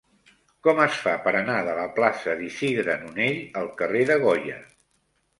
[0.67, 4.57] Com es fa per anar de la plaça d'Isidre Nonell al carrer de Goya?